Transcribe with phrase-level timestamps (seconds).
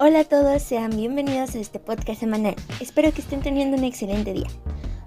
[0.00, 2.54] Hola a todos, sean bienvenidos a este podcast semanal.
[2.78, 4.46] Espero que estén teniendo un excelente día.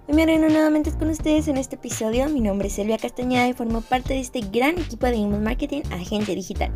[0.05, 2.27] Hoy me reúno nuevamente con ustedes en este episodio.
[2.27, 5.83] Mi nombre es Silvia Castañeda y formo parte de este gran equipo de Email Marketing
[5.91, 6.73] Agencia Digital.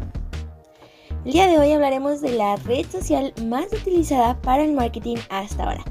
[1.25, 5.66] El día de hoy hablaremos de la red social más utilizada para el marketing hasta
[5.66, 5.84] ahora.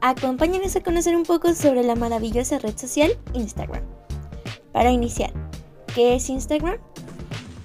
[0.00, 3.82] Acompáñenos a conocer un poco sobre la maravillosa red social Instagram.
[4.70, 5.32] Para iniciar,
[5.92, 6.78] ¿qué es Instagram?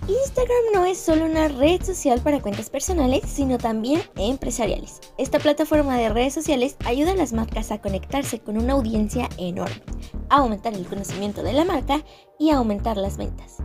[0.09, 5.01] Instagram no es solo una red social para cuentas personales, sino también empresariales.
[5.19, 9.83] Esta plataforma de redes sociales ayuda a las marcas a conectarse con una audiencia enorme,
[10.29, 12.03] a aumentar el conocimiento de la marca
[12.39, 13.57] y a aumentar las ventas.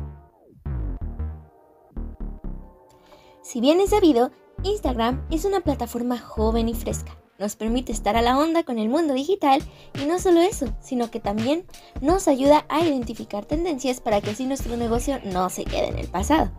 [3.40, 4.30] Si bien es sabido,
[4.64, 8.88] Instagram es una plataforma joven y fresca nos permite estar a la onda con el
[8.88, 9.62] mundo digital
[10.00, 11.66] y no solo eso, sino que también
[12.00, 16.08] nos ayuda a identificar tendencias para que así nuestro negocio no se quede en el
[16.08, 16.50] pasado.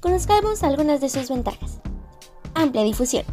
[0.00, 1.80] Conozcamos algunas de sus ventajas.
[2.54, 3.24] Amplia difusión.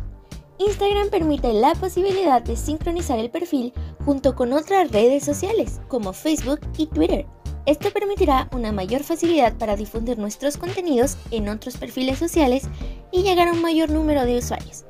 [0.59, 3.73] Instagram permite la posibilidad de sincronizar el perfil
[4.05, 7.25] junto con otras redes sociales como Facebook y Twitter.
[7.66, 12.63] Esto permitirá una mayor facilidad para difundir nuestros contenidos en otros perfiles sociales
[13.11, 14.85] y llegar a un mayor número de usuarios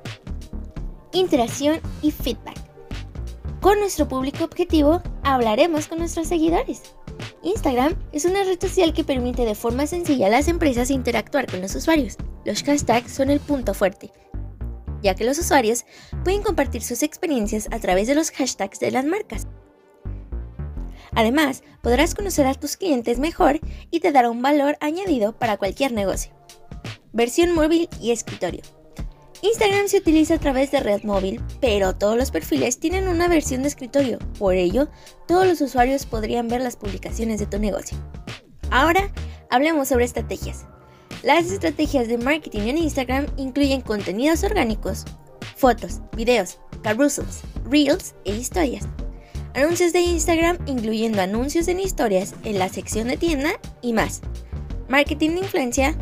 [1.13, 2.57] interacción y feedback.
[3.61, 6.81] Con nuestro público objetivo hablaremos con nuestros seguidores.
[7.43, 11.61] Instagram es una red social que permite de forma sencilla a las empresas interactuar con
[11.61, 12.17] los usuarios.
[12.45, 14.11] Los hashtags son el punto fuerte,
[15.01, 15.85] ya que los usuarios
[16.23, 19.47] pueden compartir sus experiencias a través de los hashtags de las marcas.
[21.15, 23.59] Además, podrás conocer a tus clientes mejor
[23.91, 26.33] y te dará un valor añadido para cualquier negocio.
[27.11, 28.61] Versión móvil y escritorio.
[29.43, 33.61] Instagram se utiliza a través de red móvil, pero todos los perfiles tienen una versión
[33.61, 34.87] de escritorio, por ello,
[35.27, 37.97] todos los usuarios podrían ver las publicaciones de tu negocio.
[38.71, 39.11] Ahora,
[39.49, 40.65] hablemos sobre estrategias.
[41.23, 45.03] Las estrategias de marketing en Instagram incluyen contenidos orgánicos,
[45.57, 48.87] fotos, videos, carousels, reels e historias.
[49.55, 54.21] Anuncios de Instagram incluyendo anuncios en historias en la sección de tienda y más.
[54.87, 55.97] Marketing de influencia,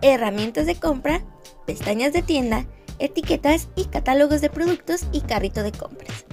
[0.00, 1.22] herramientas de compra,
[1.66, 2.66] pestañas de tienda,
[2.98, 6.24] etiquetas y catálogos de productos y carrito de compras.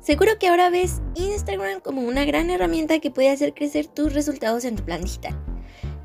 [0.00, 4.64] Seguro que ahora ves Instagram como una gran herramienta que puede hacer crecer tus resultados
[4.64, 5.36] en tu plan digital.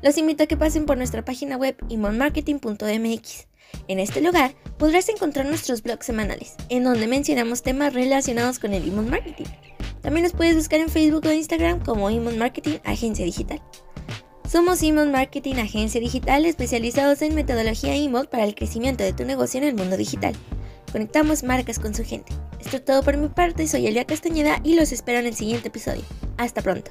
[0.02, 3.46] Los invito a que pasen por nuestra página web imonmarketing.mx.
[3.86, 8.88] En este lugar podrás encontrar nuestros blogs semanales, en donde mencionamos temas relacionados con el
[8.88, 9.46] email marketing.
[10.02, 13.62] También nos puedes buscar en Facebook o Instagram como Marketing Agencia Digital.
[14.52, 19.56] Somos Email Marketing, agencia digital especializados en metodología email para el crecimiento de tu negocio
[19.56, 20.34] en el mundo digital.
[20.92, 22.34] Conectamos marcas con su gente.
[22.60, 25.68] Esto es todo por mi parte, soy Elia Castañeda y los espero en el siguiente
[25.68, 26.02] episodio.
[26.36, 26.90] Hasta pronto.